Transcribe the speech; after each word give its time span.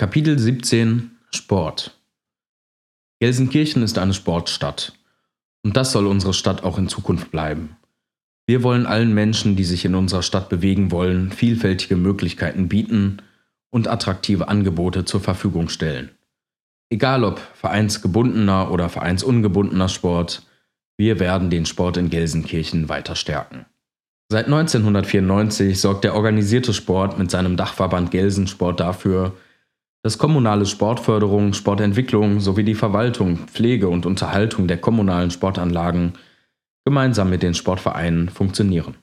Kapitel 0.00 0.38
17 0.38 1.10
Sport 1.30 2.00
Gelsenkirchen 3.20 3.82
ist 3.82 3.98
eine 3.98 4.14
Sportstadt. 4.14 4.94
Und 5.62 5.76
das 5.76 5.92
soll 5.92 6.06
unsere 6.06 6.32
Stadt 6.32 6.64
auch 6.64 6.78
in 6.78 6.88
Zukunft 6.88 7.30
bleiben. 7.30 7.76
Wir 8.46 8.62
wollen 8.62 8.86
allen 8.86 9.12
Menschen, 9.12 9.56
die 9.56 9.64
sich 9.64 9.84
in 9.84 9.94
unserer 9.94 10.22
Stadt 10.22 10.48
bewegen 10.48 10.90
wollen, 10.90 11.30
vielfältige 11.30 11.96
Möglichkeiten 11.96 12.70
bieten 12.70 13.20
und 13.68 13.88
attraktive 13.88 14.48
Angebote 14.48 15.04
zur 15.04 15.20
Verfügung 15.20 15.68
stellen. 15.68 16.08
Egal 16.88 17.22
ob 17.22 17.38
vereinsgebundener 17.38 18.70
oder 18.70 18.88
vereinsungebundener 18.88 19.90
Sport, 19.90 20.46
wir 20.96 21.20
werden 21.20 21.50
den 21.50 21.66
Sport 21.66 21.98
in 21.98 22.08
Gelsenkirchen 22.08 22.88
weiter 22.88 23.16
stärken. 23.16 23.66
Seit 24.30 24.46
1994 24.46 25.78
sorgt 25.78 26.04
der 26.04 26.14
organisierte 26.14 26.72
Sport 26.72 27.18
mit 27.18 27.30
seinem 27.30 27.58
Dachverband 27.58 28.10
Gelsensport 28.10 28.80
dafür, 28.80 29.36
dass 30.02 30.18
kommunale 30.18 30.66
Sportförderung, 30.66 31.52
Sportentwicklung 31.52 32.40
sowie 32.40 32.64
die 32.64 32.74
Verwaltung, 32.74 33.38
Pflege 33.48 33.88
und 33.88 34.06
Unterhaltung 34.06 34.66
der 34.66 34.78
kommunalen 34.78 35.30
Sportanlagen 35.30 36.14
gemeinsam 36.84 37.28
mit 37.28 37.42
den 37.42 37.54
Sportvereinen 37.54 38.30
funktionieren. 38.30 38.94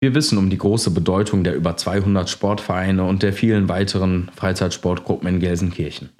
Wir 0.00 0.14
wissen 0.14 0.38
um 0.38 0.48
die 0.48 0.58
große 0.58 0.92
Bedeutung 0.92 1.44
der 1.44 1.54
über 1.54 1.76
200 1.76 2.30
Sportvereine 2.30 3.04
und 3.04 3.22
der 3.22 3.32
vielen 3.32 3.68
weiteren 3.68 4.30
Freizeitsportgruppen 4.34 5.28
in 5.28 5.40
Gelsenkirchen. 5.40 6.10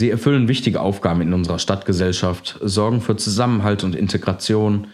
Sie 0.00 0.10
erfüllen 0.10 0.46
wichtige 0.46 0.80
Aufgaben 0.80 1.22
in 1.22 1.32
unserer 1.32 1.58
Stadtgesellschaft, 1.58 2.60
sorgen 2.62 3.00
für 3.00 3.16
Zusammenhalt 3.16 3.82
und 3.82 3.96
Integration, 3.96 4.88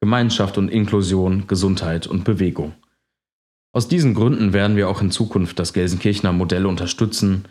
Gemeinschaft 0.00 0.58
und 0.58 0.68
Inklusion, 0.68 1.46
Gesundheit 1.46 2.06
und 2.06 2.24
Bewegung. 2.24 2.74
Aus 3.72 3.86
diesen 3.86 4.14
Gründen 4.14 4.52
werden 4.52 4.76
wir 4.76 4.88
auch 4.88 5.00
in 5.00 5.12
Zukunft 5.12 5.58
das 5.58 5.72
Gelsenkirchener 5.72 6.32
Modell 6.32 6.66
unterstützen, 6.66 7.44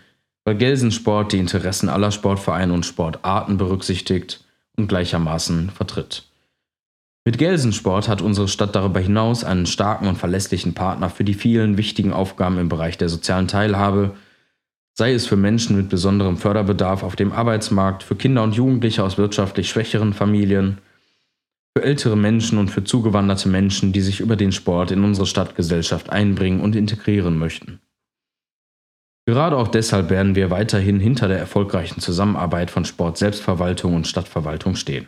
weil 0.44 0.56
Gelsensport 0.56 1.32
die 1.32 1.40
Interessen 1.40 1.88
aller 1.88 2.12
Sportvereine 2.12 2.74
und 2.74 2.86
Sportarten 2.86 3.58
berücksichtigt 3.58 4.44
und 4.76 4.88
gleichermaßen 4.88 5.70
vertritt. 5.70 6.26
Mit 7.26 7.38
Gelsensport 7.38 8.08
hat 8.10 8.22
unsere 8.22 8.48
Stadt 8.48 8.76
darüber 8.76 9.00
hinaus 9.00 9.44
einen 9.44 9.66
starken 9.66 10.08
und 10.08 10.18
verlässlichen 10.18 10.74
Partner 10.74 11.10
für 11.10 11.24
die 11.24 11.34
vielen 11.34 11.78
wichtigen 11.78 12.12
Aufgaben 12.12 12.58
im 12.58 12.70
Bereich 12.70 12.98
der 12.98 13.10
sozialen 13.10 13.48
Teilhabe, 13.48 14.16
sei 14.98 15.14
es 15.14 15.28
für 15.28 15.36
Menschen 15.36 15.78
mit 15.78 15.90
besonderem 15.90 16.38
Förderbedarf 16.38 17.04
auf 17.04 17.16
dem 17.16 17.32
Arbeitsmarkt, 17.32 18.04
für 18.04 18.16
Kinder 18.16 18.44
und 18.44 18.56
Jugendliche 18.56 19.04
aus 19.04 19.18
wirtschaftlich 19.18 19.70
schwächeren 19.70 20.14
Familien, 20.14 20.80
für 21.76 21.84
ältere 21.84 22.18
Menschen 22.18 22.58
und 22.58 22.70
für 22.70 22.84
zugewanderte 22.84 23.48
Menschen, 23.48 23.94
die 23.94 24.02
sich 24.02 24.20
über 24.20 24.36
den 24.36 24.52
Sport 24.52 24.92
in 24.92 25.04
unsere 25.04 25.28
Stadtgesellschaft 25.28 26.10
einbringen 26.10 26.62
und 26.62 26.76
integrieren 26.76 27.38
möchten. 27.38 27.80
Gerade 29.26 29.58
auch 29.58 29.68
deshalb 29.68 30.10
werden 30.10 30.34
wir 30.34 30.50
weiterhin 30.50 31.00
hinter 31.00 31.28
der 31.28 31.38
erfolgreichen 31.38 32.02
Zusammenarbeit 32.02 32.72
von 32.72 32.86
Sport 32.86 33.18
Selbstverwaltung 33.18 33.96
und 33.96 34.08
Stadtverwaltung 34.08 34.76
stehen. 34.76 35.08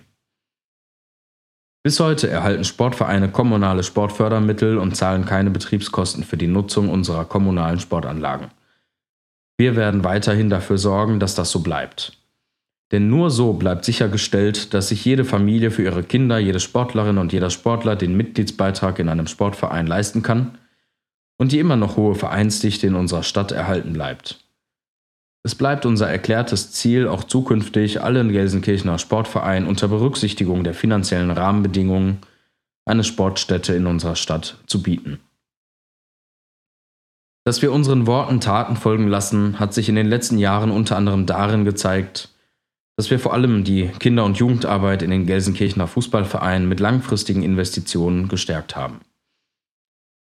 Bis 1.84 2.00
heute 2.00 2.30
erhalten 2.30 2.64
Sportvereine 2.64 3.31
kommunale 3.31 3.81
Sportfördermittel 3.81 4.78
und 4.78 4.96
zahlen 4.96 5.25
keine 5.25 5.50
Betriebskosten 5.50 6.23
für 6.23 6.38
die 6.38 6.48
Nutzung 6.48 6.90
unserer 6.90 7.25
kommunalen 7.25 7.80
Sportanlagen. 7.80 8.52
Wir 9.58 9.75
werden 9.75 10.03
weiterhin 10.03 10.52
dafür 10.52 10.78
sorgen, 10.78 11.20
dass 11.20 11.34
das 11.34 11.50
so 11.50 11.62
bleibt. 11.62 12.21
Denn 12.92 13.09
nur 13.09 13.31
so 13.31 13.53
bleibt 13.53 13.86
sichergestellt, 13.86 14.73
dass 14.73 14.89
sich 14.89 15.06
jede 15.06 15.23
Familie 15.23 15.72
für 15.72 15.84
ihre 15.84 16.03
Kinder, 16.03 16.38
jede 16.39 16.59
Sportlerin 16.59 17.17
und 17.17 17.31
jeder 17.31 17.50
Sportler 17.50 17.95
den 17.95 18.17
Mitgliedsbeitrag 18.17 19.00
in 19.00 19.08
einem 19.08 19.28
Sportverein 19.28 19.88
leisten 19.88 20.22
kann 20.23 20.58
und 21.38 21.53
die 21.53 21.59
immer 21.59 21.78
noch 21.78 21.95
hohe 21.95 22.16
Vereinsdichte 22.16 22.88
in 22.88 22.95
unserer 22.95 23.23
Stadt 23.23 23.52
erhalten 23.52 23.94
bleibt. 23.94 24.44
Es 25.44 25.56
bleibt 25.56 25.86
unser 25.86 26.08
erklärtes 26.08 26.72
Ziel, 26.72 27.08
auch 27.08 27.23
zukünftig 27.23 28.02
allen 28.02 28.31
Gelsenkirchener 28.31 29.00
Sportvereinen 29.00 29.67
unter 29.67 29.88
Berücksichtigung 29.88 30.64
der 30.64 30.75
finanziellen 30.75 31.31
Rahmenbedingungen 31.31 32.19
eine 32.85 33.03
Sportstätte 33.03 33.74
in 33.74 33.88
unserer 33.88 34.16
Stadt 34.16 34.57
zu 34.68 34.84
bieten. 34.84 35.19
Dass 37.44 37.63
wir 37.63 37.72
unseren 37.72 38.06
Worten 38.06 38.40
Taten 38.40 38.75
folgen 38.75 39.07
lassen, 39.07 39.59
hat 39.59 39.74
sich 39.74 39.90
in 39.90 39.96
den 39.96 40.07
letzten 40.07 40.38
Jahren 40.38 40.69
unter 40.69 40.96
anderem 40.96 41.25
darin 41.25 41.66
gezeigt, 41.66 42.30
dass 43.01 43.09
wir 43.09 43.17
vor 43.17 43.34
allem 43.34 43.63
die 43.63 43.88
Kinder- 43.97 44.25
und 44.25 44.38
Jugendarbeit 44.38 45.01
in 45.01 45.09
den 45.09 45.25
Gelsenkirchener 45.25 45.88
Fußballvereinen 45.88 46.69
mit 46.69 46.79
langfristigen 46.79 47.41
Investitionen 47.41 48.28
gestärkt 48.28 48.75
haben. 48.75 49.00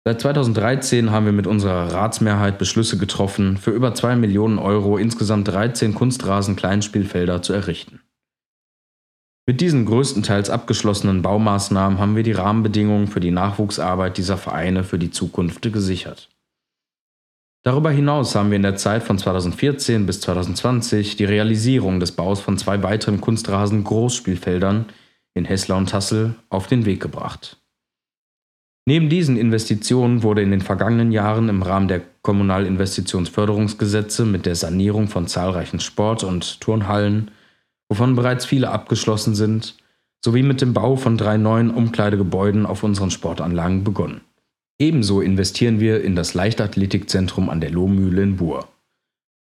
Seit 0.03 0.21
2013 0.21 1.11
haben 1.11 1.27
wir 1.27 1.31
mit 1.31 1.45
unserer 1.45 1.93
Ratsmehrheit 1.93 2.57
Beschlüsse 2.57 2.97
getroffen, 2.97 3.57
für 3.57 3.69
über 3.69 3.93
2 3.93 4.15
Millionen 4.15 4.57
Euro 4.57 4.97
insgesamt 4.97 5.47
13 5.47 5.93
Kunstrasen-Kleinspielfelder 5.93 7.43
zu 7.43 7.53
errichten. 7.53 8.01
Mit 9.45 9.61
diesen 9.61 9.85
größtenteils 9.85 10.49
abgeschlossenen 10.49 11.21
Baumaßnahmen 11.21 11.99
haben 11.99 12.15
wir 12.15 12.23
die 12.23 12.31
Rahmenbedingungen 12.31 13.05
für 13.05 13.19
die 13.19 13.29
Nachwuchsarbeit 13.29 14.17
dieser 14.17 14.37
Vereine 14.37 14.83
für 14.83 14.97
die 14.97 15.11
Zukunft 15.11 15.61
gesichert. 15.71 16.34
Darüber 17.65 17.89
hinaus 17.89 18.35
haben 18.35 18.51
wir 18.51 18.57
in 18.57 18.61
der 18.61 18.75
Zeit 18.75 19.01
von 19.01 19.17
2014 19.17 20.05
bis 20.05 20.21
2020 20.21 21.15
die 21.15 21.25
Realisierung 21.25 21.99
des 21.99 22.11
Baus 22.11 22.39
von 22.39 22.59
zwei 22.59 22.83
weiteren 22.83 23.21
Kunstrasen-Großspielfeldern 23.21 24.85
in 25.33 25.45
Hessler 25.45 25.77
und 25.77 25.89
Tassel 25.89 26.35
auf 26.49 26.67
den 26.67 26.85
Weg 26.85 27.01
gebracht. 27.01 27.57
Neben 28.85 29.09
diesen 29.09 29.35
Investitionen 29.35 30.21
wurde 30.21 30.43
in 30.43 30.51
den 30.51 30.61
vergangenen 30.61 31.11
Jahren 31.11 31.49
im 31.49 31.63
Rahmen 31.63 31.87
der 31.87 32.03
Kommunalinvestitionsförderungsgesetze 32.21 34.25
mit 34.25 34.45
der 34.45 34.53
Sanierung 34.53 35.07
von 35.07 35.25
zahlreichen 35.25 35.79
Sport- 35.79 36.23
und 36.23 36.61
Turnhallen, 36.61 37.31
wovon 37.89 38.15
bereits 38.15 38.45
viele 38.45 38.69
abgeschlossen 38.69 39.33
sind, 39.33 39.75
sowie 40.23 40.43
mit 40.43 40.61
dem 40.61 40.73
Bau 40.73 40.97
von 40.97 41.17
drei 41.17 41.37
neuen 41.37 41.71
Umkleidegebäuden 41.71 42.67
auf 42.67 42.83
unseren 42.83 43.09
Sportanlagen 43.09 43.83
begonnen. 43.83 44.21
Ebenso 44.77 45.21
investieren 45.21 45.79
wir 45.79 46.03
in 46.03 46.15
das 46.15 46.33
Leichtathletikzentrum 46.33 47.49
an 47.49 47.61
der 47.61 47.71
Lohmühle 47.71 48.21
in 48.21 48.35
Buhr. 48.35 48.67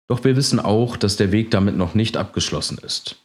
Doch 0.07 0.23
wir 0.23 0.35
wissen 0.35 0.59
auch, 0.59 0.95
dass 0.95 1.17
der 1.17 1.31
Weg 1.31 1.49
damit 1.49 1.75
noch 1.75 1.95
nicht 1.95 2.17
abgeschlossen 2.17 2.77
ist. 2.77 3.15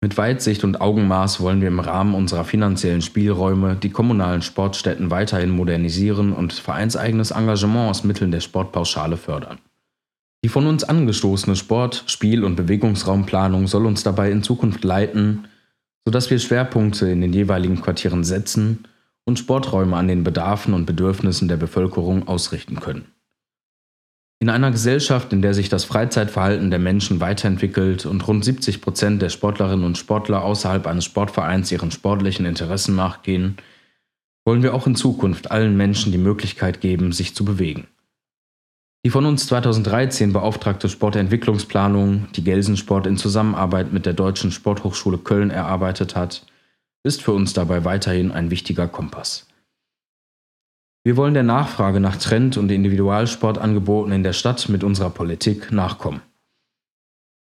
Mit 0.00 0.16
Weitsicht 0.16 0.62
und 0.64 0.80
Augenmaß 0.80 1.40
wollen 1.40 1.60
wir 1.60 1.68
im 1.68 1.80
Rahmen 1.80 2.14
unserer 2.14 2.44
finanziellen 2.44 3.02
Spielräume 3.02 3.76
die 3.76 3.90
kommunalen 3.90 4.42
Sportstätten 4.42 5.10
weiterhin 5.10 5.50
modernisieren 5.50 6.32
und 6.32 6.52
vereinseigenes 6.52 7.30
Engagement 7.30 7.90
aus 7.90 8.04
Mitteln 8.04 8.30
der 8.30 8.40
Sportpauschale 8.40 9.16
fördern. 9.16 9.58
Die 10.44 10.48
von 10.48 10.66
uns 10.66 10.82
angestoßene 10.82 11.54
Sport-, 11.54 12.04
Spiel- 12.06 12.42
und 12.44 12.56
Bewegungsraumplanung 12.56 13.68
soll 13.68 13.86
uns 13.86 14.02
dabei 14.02 14.30
in 14.32 14.42
Zukunft 14.42 14.82
leiten, 14.82 15.46
sodass 16.04 16.30
wir 16.30 16.40
Schwerpunkte 16.40 17.08
in 17.08 17.20
den 17.20 17.32
jeweiligen 17.32 17.80
Quartieren 17.80 18.24
setzen 18.24 18.84
und 19.24 19.38
Sporträume 19.38 19.96
an 19.96 20.08
den 20.08 20.24
Bedarfen 20.24 20.74
und 20.74 20.86
Bedürfnissen 20.86 21.48
der 21.48 21.56
Bevölkerung 21.56 22.28
ausrichten 22.28 22.80
können. 22.80 23.06
In 24.40 24.50
einer 24.50 24.72
Gesellschaft, 24.72 25.32
in 25.32 25.40
der 25.40 25.54
sich 25.54 25.68
das 25.68 25.84
Freizeitverhalten 25.84 26.70
der 26.70 26.80
Menschen 26.80 27.20
weiterentwickelt 27.20 28.06
und 28.06 28.26
rund 28.26 28.44
70 28.44 28.80
Prozent 28.80 29.22
der 29.22 29.28
Sportlerinnen 29.28 29.84
und 29.84 29.98
Sportler 29.98 30.42
außerhalb 30.42 30.88
eines 30.88 31.04
Sportvereins 31.04 31.70
ihren 31.70 31.92
sportlichen 31.92 32.44
Interessen 32.44 32.96
nachgehen, 32.96 33.56
wollen 34.44 34.64
wir 34.64 34.74
auch 34.74 34.88
in 34.88 34.96
Zukunft 34.96 35.52
allen 35.52 35.76
Menschen 35.76 36.10
die 36.10 36.18
Möglichkeit 36.18 36.80
geben, 36.80 37.12
sich 37.12 37.36
zu 37.36 37.44
bewegen. 37.44 37.86
Die 39.04 39.10
von 39.10 39.26
uns 39.26 39.46
2013 39.46 40.32
beauftragte 40.32 40.88
Sportentwicklungsplanung, 40.88 42.26
die 42.34 42.44
Gelsensport 42.44 43.06
in 43.06 43.16
Zusammenarbeit 43.16 43.92
mit 43.92 44.06
der 44.06 44.12
Deutschen 44.12 44.50
Sporthochschule 44.50 45.18
Köln 45.18 45.50
erarbeitet 45.50 46.14
hat, 46.14 46.46
ist 47.04 47.22
für 47.22 47.32
uns 47.32 47.52
dabei 47.52 47.84
weiterhin 47.84 48.30
ein 48.32 48.50
wichtiger 48.50 48.88
Kompass. 48.88 49.46
Wir 51.04 51.16
wollen 51.16 51.34
der 51.34 51.42
Nachfrage 51.42 51.98
nach 51.98 52.16
Trend- 52.16 52.56
und 52.56 52.70
Individualsportangeboten 52.70 54.12
in 54.12 54.22
der 54.22 54.32
Stadt 54.32 54.68
mit 54.68 54.84
unserer 54.84 55.10
Politik 55.10 55.72
nachkommen. 55.72 56.22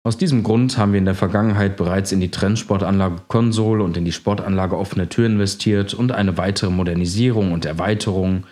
Aus 0.04 0.18
diesem 0.18 0.42
Grund 0.42 0.80
haben 0.80 0.94
wir 0.94 0.98
in 0.98 1.06
der 1.06 1.14
Vergangenheit 1.14 1.78
bereits 1.78 2.12
in 2.12 2.20
die 2.20 2.32
Trendsportanlage 2.32 3.22
Konsol 3.28 3.82
und 3.82 3.98
in 3.98 4.06
die 4.06 4.12
Sportanlage 4.12 4.76
Offene 4.76 5.10
Tür 5.10 5.28
investiert 5.28 5.94
und 5.94 6.12
eine 6.12 6.38
weitere 6.40 6.72
Modernisierung 6.72 7.52
und 7.52 7.66
Erweiterung 7.66 8.46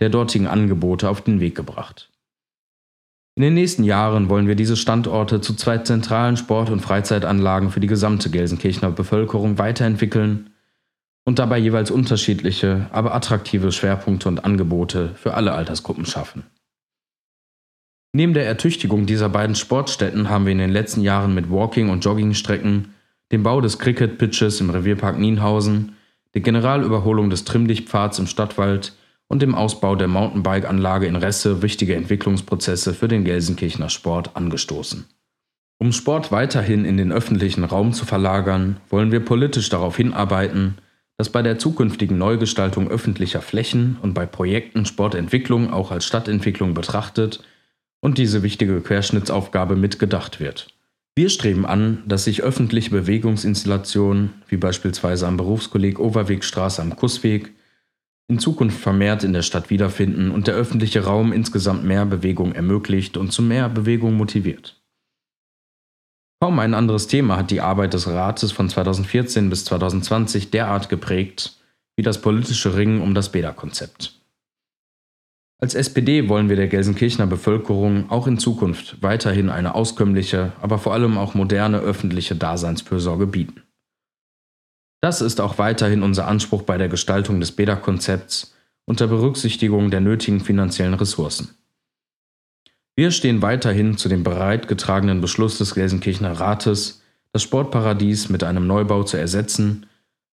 der 0.00 0.08
dortigen 0.08 0.46
Angebote 0.46 1.10
auf 1.10 1.20
den 1.20 1.40
Weg 1.40 1.54
gebracht. 1.54 2.10
In 3.36 3.42
den 3.42 3.52
nächsten 3.52 3.84
Jahren 3.84 4.30
wollen 4.30 4.46
wir 4.46 4.54
diese 4.54 4.76
Standorte 4.76 5.42
zu 5.42 5.54
zwei 5.54 5.78
zentralen 5.78 6.38
Sport- 6.38 6.70
und 6.70 6.80
Freizeitanlagen 6.80 7.70
für 7.70 7.80
die 7.80 7.86
gesamte 7.86 8.30
Gelsenkirchener 8.30 8.90
Bevölkerung 8.90 9.58
weiterentwickeln 9.58 10.53
und 11.24 11.38
dabei 11.38 11.58
jeweils 11.58 11.90
unterschiedliche, 11.90 12.86
aber 12.92 13.14
attraktive 13.14 13.72
Schwerpunkte 13.72 14.28
und 14.28 14.44
Angebote 14.44 15.14
für 15.14 15.34
alle 15.34 15.52
Altersgruppen 15.52 16.06
schaffen. 16.06 16.44
Neben 18.12 18.34
der 18.34 18.46
Ertüchtigung 18.46 19.06
dieser 19.06 19.28
beiden 19.28 19.56
Sportstätten 19.56 20.28
haben 20.28 20.44
wir 20.44 20.52
in 20.52 20.58
den 20.58 20.70
letzten 20.70 21.00
Jahren 21.00 21.34
mit 21.34 21.50
Walking- 21.50 21.90
und 21.90 22.04
Joggingstrecken, 22.04 22.94
dem 23.32 23.42
Bau 23.42 23.60
des 23.60 23.78
Cricket-Pitches 23.78 24.60
im 24.60 24.70
Revierpark 24.70 25.18
Nienhausen, 25.18 25.96
der 26.34 26.42
Generalüberholung 26.42 27.30
des 27.30 27.44
Trimmlichtpfads 27.44 28.18
im 28.18 28.26
Stadtwald 28.26 28.92
und 29.26 29.42
dem 29.42 29.54
Ausbau 29.54 29.96
der 29.96 30.08
Mountainbike-Anlage 30.08 31.06
in 31.06 31.16
Resse 31.16 31.62
wichtige 31.62 31.96
Entwicklungsprozesse 31.96 32.94
für 32.94 33.08
den 33.08 33.24
Gelsenkirchener 33.24 33.88
Sport 33.88 34.36
angestoßen. 34.36 35.06
Um 35.78 35.92
Sport 35.92 36.30
weiterhin 36.30 36.84
in 36.84 36.96
den 36.96 37.10
öffentlichen 37.10 37.64
Raum 37.64 37.92
zu 37.92 38.04
verlagern, 38.04 38.76
wollen 38.90 39.10
wir 39.10 39.20
politisch 39.20 39.70
darauf 39.70 39.96
hinarbeiten, 39.96 40.78
dass 41.16 41.30
bei 41.30 41.42
der 41.42 41.58
zukünftigen 41.58 42.18
Neugestaltung 42.18 42.88
öffentlicher 42.88 43.40
Flächen 43.40 43.96
und 44.02 44.14
bei 44.14 44.26
Projekten 44.26 44.84
Sportentwicklung 44.84 45.72
auch 45.72 45.90
als 45.90 46.04
Stadtentwicklung 46.04 46.74
betrachtet 46.74 47.42
und 48.00 48.18
diese 48.18 48.42
wichtige 48.42 48.80
Querschnittsaufgabe 48.80 49.76
mitgedacht 49.76 50.40
wird. 50.40 50.68
Wir 51.16 51.30
streben 51.30 51.64
an, 51.64 52.02
dass 52.06 52.24
sich 52.24 52.42
öffentliche 52.42 52.90
Bewegungsinstallationen, 52.90 54.34
wie 54.48 54.56
beispielsweise 54.56 55.28
am 55.28 55.36
Berufskolleg 55.36 56.00
Overwegstraße 56.00 56.82
am 56.82 56.96
Kussweg, 56.96 57.52
in 58.26 58.38
Zukunft 58.40 58.80
vermehrt 58.80 59.22
in 59.22 59.32
der 59.32 59.42
Stadt 59.42 59.70
wiederfinden 59.70 60.30
und 60.30 60.48
der 60.48 60.54
öffentliche 60.54 61.04
Raum 61.04 61.32
insgesamt 61.32 61.84
mehr 61.84 62.04
Bewegung 62.06 62.52
ermöglicht 62.52 63.16
und 63.16 63.32
zu 63.32 63.42
mehr 63.42 63.68
Bewegung 63.68 64.14
motiviert. 64.14 64.82
Kaum 66.44 66.58
ein 66.58 66.74
anderes 66.74 67.06
Thema 67.06 67.38
hat 67.38 67.50
die 67.50 67.62
Arbeit 67.62 67.94
des 67.94 68.06
Rates 68.06 68.52
von 68.52 68.68
2014 68.68 69.48
bis 69.48 69.64
2020 69.64 70.50
derart 70.50 70.90
geprägt 70.90 71.56
wie 71.96 72.02
das 72.02 72.20
politische 72.20 72.76
Ringen 72.76 73.00
um 73.00 73.14
das 73.14 73.32
Bäderkonzept. 73.32 74.20
Als 75.58 75.74
SPD 75.74 76.28
wollen 76.28 76.50
wir 76.50 76.56
der 76.56 76.68
Gelsenkirchener 76.68 77.26
Bevölkerung 77.26 78.10
auch 78.10 78.26
in 78.26 78.36
Zukunft 78.36 79.00
weiterhin 79.00 79.48
eine 79.48 79.74
auskömmliche, 79.74 80.52
aber 80.60 80.76
vor 80.76 80.92
allem 80.92 81.16
auch 81.16 81.32
moderne 81.32 81.78
öffentliche 81.78 82.36
Daseinsfürsorge 82.36 83.26
bieten. 83.26 83.62
Das 85.00 85.22
ist 85.22 85.40
auch 85.40 85.56
weiterhin 85.56 86.02
unser 86.02 86.28
Anspruch 86.28 86.60
bei 86.60 86.76
der 86.76 86.90
Gestaltung 86.90 87.40
des 87.40 87.52
Bäderkonzepts 87.52 88.54
unter 88.84 89.06
Berücksichtigung 89.06 89.90
der 89.90 90.02
nötigen 90.02 90.40
finanziellen 90.40 90.92
Ressourcen. 90.92 91.56
Wir 92.96 93.10
stehen 93.10 93.42
weiterhin 93.42 93.96
zu 93.96 94.08
dem 94.08 94.22
bereitgetragenen 94.22 95.20
Beschluss 95.20 95.58
des 95.58 95.74
Gelsenkirchener 95.74 96.38
Rates, 96.38 97.02
das 97.32 97.42
Sportparadies 97.42 98.28
mit 98.28 98.44
einem 98.44 98.68
Neubau 98.68 99.02
zu 99.02 99.16
ersetzen, 99.16 99.86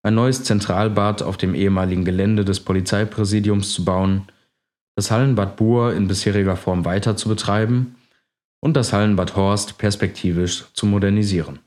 ein 0.03 0.13
neues 0.13 0.43
Zentralbad 0.43 1.23
auf 1.23 1.37
dem 1.37 1.55
ehemaligen 1.55 2.05
Gelände 2.05 2.45
des 2.45 2.59
Polizeipräsidiums 2.59 3.73
zu 3.73 3.83
bauen, 3.83 4.27
das 4.95 5.09
Hallenbad 5.09 5.55
Buhr 5.55 5.93
in 5.93 6.07
bisheriger 6.07 6.55
Form 6.55 6.85
weiter 6.85 7.17
zu 7.17 7.29
betreiben 7.29 7.95
und 8.59 8.75
das 8.75 8.93
Hallenbad 8.93 9.35
Horst 9.35 9.79
perspektivisch 9.79 10.65
zu 10.73 10.85
modernisieren. 10.85 11.59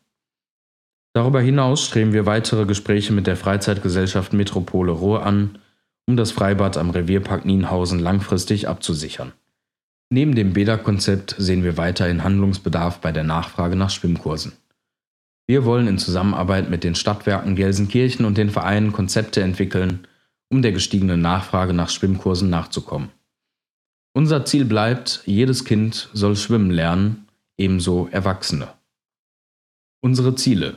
Darüber 1.12 1.40
hinaus 1.40 1.84
streben 1.84 2.12
wir 2.12 2.26
weitere 2.26 2.66
Gespräche 2.66 3.12
mit 3.12 3.26
der 3.26 3.36
Freizeitgesellschaft 3.36 4.32
Metropole 4.32 4.92
Ruhr 4.92 5.26
an, 5.26 5.58
um 6.06 6.16
das 6.16 6.30
Freibad 6.30 6.76
am 6.76 6.90
Revierpark 6.90 7.44
Nienhausen 7.44 7.98
langfristig 7.98 8.68
abzusichern. 8.68 9.32
Neben 10.10 10.34
dem 10.34 10.52
Bäderkonzept 10.52 11.34
sehen 11.38 11.64
wir 11.64 11.76
weiterhin 11.76 12.22
Handlungsbedarf 12.24 13.00
bei 13.00 13.12
der 13.12 13.24
Nachfrage 13.24 13.76
nach 13.76 13.90
Schwimmkursen. 13.90 14.52
Wir 15.46 15.64
wollen 15.64 15.88
in 15.88 15.98
Zusammenarbeit 15.98 16.70
mit 16.70 16.84
den 16.84 16.94
Stadtwerken 16.94 17.56
Gelsenkirchen 17.56 18.24
und 18.24 18.38
den 18.38 18.50
Vereinen 18.50 18.92
Konzepte 18.92 19.42
entwickeln, 19.42 20.06
um 20.48 20.62
der 20.62 20.72
gestiegenen 20.72 21.20
Nachfrage 21.20 21.74
nach 21.74 21.90
Schwimmkursen 21.90 22.48
nachzukommen. 22.48 23.10
Unser 24.14 24.44
Ziel 24.44 24.64
bleibt, 24.64 25.22
jedes 25.26 25.64
Kind 25.64 26.08
soll 26.12 26.36
schwimmen 26.36 26.70
lernen, 26.70 27.26
ebenso 27.58 28.08
Erwachsene. 28.10 28.68
Unsere 30.00 30.34
Ziele 30.34 30.76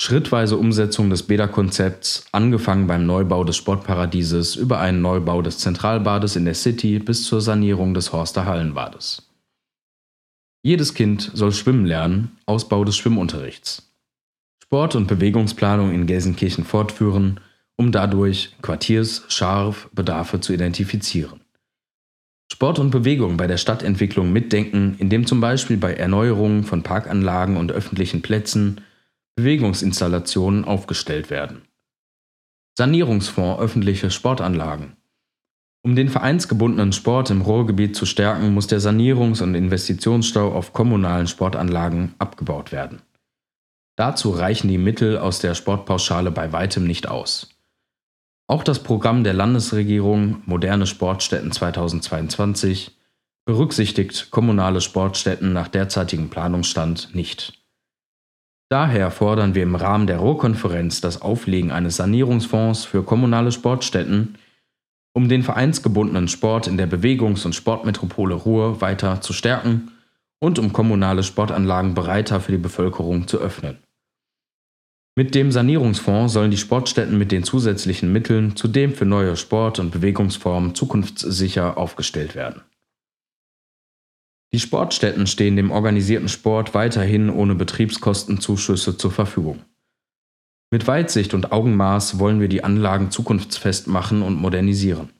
Schrittweise 0.00 0.56
Umsetzung 0.56 1.10
des 1.10 1.24
Bäderkonzepts, 1.24 2.26
angefangen 2.30 2.86
beim 2.86 3.04
Neubau 3.04 3.42
des 3.42 3.56
Sportparadieses 3.56 4.54
über 4.54 4.78
einen 4.78 5.02
Neubau 5.02 5.42
des 5.42 5.58
Zentralbades 5.58 6.36
in 6.36 6.44
der 6.44 6.54
City 6.54 7.00
bis 7.00 7.24
zur 7.24 7.40
Sanierung 7.40 7.94
des 7.94 8.12
Horster 8.12 8.46
Hallenbades. 8.46 9.28
Jedes 10.62 10.94
Kind 10.94 11.30
soll 11.34 11.52
schwimmen 11.52 11.84
lernen, 11.84 12.36
Ausbau 12.46 12.84
des 12.84 12.96
Schwimmunterrichts. 12.96 13.90
Sport- 14.62 14.94
und 14.94 15.08
Bewegungsplanung 15.08 15.92
in 15.92 16.06
Gelsenkirchen 16.06 16.64
fortführen, 16.64 17.40
um 17.76 17.90
dadurch 17.90 18.56
quartiersscharf 18.62 19.88
Bedarfe 19.92 20.40
zu 20.40 20.52
identifizieren. 20.52 21.40
Sport 22.52 22.78
und 22.78 22.90
Bewegung 22.90 23.36
bei 23.36 23.46
der 23.46 23.56
Stadtentwicklung 23.56 24.32
mitdenken, 24.32 24.94
indem 24.98 25.26
zum 25.26 25.40
Beispiel 25.40 25.76
bei 25.76 25.94
Erneuerungen 25.94 26.64
von 26.64 26.82
Parkanlagen 26.82 27.56
und 27.56 27.72
öffentlichen 27.72 28.22
Plätzen 28.22 28.80
Bewegungsinstallationen 29.38 30.64
aufgestellt 30.64 31.30
werden. 31.30 31.62
Sanierungsfonds 32.76 33.60
öffentliche 33.62 34.10
Sportanlagen. 34.10 34.96
Um 35.84 35.94
den 35.94 36.08
vereinsgebundenen 36.08 36.92
Sport 36.92 37.30
im 37.30 37.42
Ruhrgebiet 37.42 37.94
zu 37.94 38.04
stärken, 38.04 38.52
muss 38.52 38.66
der 38.66 38.80
Sanierungs- 38.80 39.40
und 39.40 39.54
Investitionsstau 39.54 40.50
auf 40.50 40.72
kommunalen 40.72 41.28
Sportanlagen 41.28 42.16
abgebaut 42.18 42.72
werden. 42.72 43.00
Dazu 43.94 44.30
reichen 44.30 44.66
die 44.66 44.76
Mittel 44.76 45.18
aus 45.18 45.38
der 45.38 45.54
Sportpauschale 45.54 46.32
bei 46.32 46.52
weitem 46.52 46.84
nicht 46.84 47.08
aus. 47.08 47.48
Auch 48.48 48.64
das 48.64 48.82
Programm 48.82 49.22
der 49.22 49.34
Landesregierung 49.34 50.42
Moderne 50.46 50.88
Sportstätten 50.88 51.52
2022 51.52 52.90
berücksichtigt 53.44 54.32
kommunale 54.32 54.80
Sportstätten 54.80 55.52
nach 55.52 55.68
derzeitigem 55.68 56.28
Planungsstand 56.28 57.14
nicht. 57.14 57.57
Daher 58.70 59.10
fordern 59.10 59.54
wir 59.54 59.62
im 59.62 59.74
Rahmen 59.74 60.06
der 60.06 60.18
Ruhrkonferenz 60.18 61.00
das 61.00 61.22
Auflegen 61.22 61.70
eines 61.70 61.96
Sanierungsfonds 61.96 62.84
für 62.84 63.02
kommunale 63.02 63.50
Sportstätten, 63.50 64.36
um 65.14 65.28
den 65.28 65.42
vereinsgebundenen 65.42 66.28
Sport 66.28 66.66
in 66.66 66.76
der 66.76 66.86
Bewegungs- 66.86 67.46
und 67.46 67.54
Sportmetropole 67.54 68.34
Ruhr 68.34 68.80
weiter 68.82 69.22
zu 69.22 69.32
stärken 69.32 69.92
und 70.38 70.58
um 70.58 70.72
kommunale 70.72 71.22
Sportanlagen 71.22 71.94
breiter 71.94 72.40
für 72.40 72.52
die 72.52 72.58
Bevölkerung 72.58 73.26
zu 73.26 73.38
öffnen. 73.38 73.78
Mit 75.16 75.34
dem 75.34 75.50
Sanierungsfonds 75.50 76.32
sollen 76.32 76.52
die 76.52 76.58
Sportstätten 76.58 77.18
mit 77.18 77.32
den 77.32 77.42
zusätzlichen 77.42 78.12
Mitteln 78.12 78.54
zudem 78.54 78.92
für 78.92 79.06
neue 79.06 79.36
Sport- 79.36 79.80
und 79.80 79.90
Bewegungsformen 79.90 80.76
zukunftssicher 80.76 81.76
aufgestellt 81.76 82.36
werden. 82.36 82.62
Die 84.52 84.60
Sportstätten 84.60 85.26
stehen 85.26 85.56
dem 85.56 85.70
organisierten 85.70 86.28
Sport 86.28 86.74
weiterhin 86.74 87.28
ohne 87.28 87.54
Betriebskostenzuschüsse 87.54 88.96
zur 88.96 89.10
Verfügung. 89.10 89.62
Mit 90.70 90.86
Weitsicht 90.86 91.34
und 91.34 91.52
Augenmaß 91.52 92.18
wollen 92.18 92.40
wir 92.40 92.48
die 92.48 92.64
Anlagen 92.64 93.10
zukunftsfest 93.10 93.88
machen 93.88 94.22
und 94.22 94.36
modernisieren. 94.36 95.10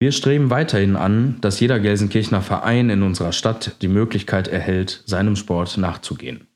Wir 0.00 0.12
streben 0.12 0.50
weiterhin 0.50 0.96
an, 0.96 1.38
dass 1.40 1.60
jeder 1.60 1.80
Gelsenkirchener 1.80 2.42
Verein 2.42 2.90
in 2.90 3.02
unserer 3.02 3.32
Stadt 3.32 3.76
die 3.80 3.88
Möglichkeit 3.88 4.48
erhält, 4.48 5.02
seinem 5.06 5.36
Sport 5.36 5.78
nachzugehen. 5.78 6.46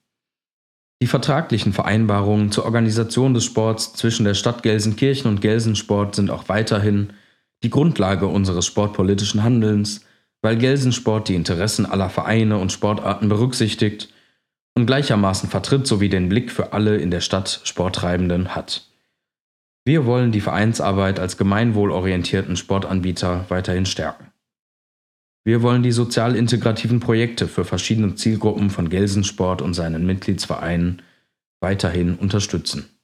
Die 1.01 1.07
vertraglichen 1.07 1.73
Vereinbarungen 1.73 2.51
zur 2.51 2.65
Organisation 2.65 3.33
des 3.33 3.45
Sports 3.45 3.93
zwischen 3.93 4.25
der 4.25 4.35
Stadt 4.35 4.63
Gelsenkirchen 4.63 5.31
und 5.31 5.41
Gelsensport 5.41 6.15
sind 6.17 6.31
auch 6.31 6.49
weiterhin 6.49 7.13
die 7.63 7.71
Grundlage 7.71 8.27
unseres 8.27 8.67
sportpolitischen 8.67 9.43
Handelns 9.43 10.05
weil 10.43 10.57
Gelsensport 10.57 11.29
die 11.29 11.35
Interessen 11.35 11.87
aller 11.87 12.11
Vereine 12.11 12.59
und 12.59 12.73
Sportarten 12.73 13.29
berücksichtigt 13.29 14.09
und 14.75 14.87
gleichermaßen 14.87 15.49
vertritt 15.49 15.87
sowie 15.87 16.09
den 16.09 16.29
Blick 16.29 16.53
für 16.53 16.73
alle 16.73 16.97
in 16.97 17.11
der 17.11 17.21
Stadt 17.21 17.61
Sporttreibenden 17.65 18.55
hat. 18.55 18.89
Wir 19.85 20.07
wollen 20.07 20.33
die 20.33 20.41
Vereinsarbeit 20.41 21.19
als 21.19 21.37
gemeinwohlorientierten 21.37 22.57
Sportanbieter 22.57 23.47
weiterhin 23.49 23.87
stärken. 23.87 24.33
Wir 25.45 25.63
wollen 25.63 25.83
die 25.83 25.93
sozial 25.93 26.37
integrativen 26.37 27.01
Projekte 27.01 27.49
für 27.49 27.65
verschiedene 27.65 28.15
Zielgruppen 28.15 28.69
von 28.69 28.91
Gelsensport 28.91 29.63
und 29.63 29.73
seinen 29.73 30.05
Mitgliedsvereinen 30.05 31.01
weiterhin 31.61 32.17
unterstützen. 32.17 32.98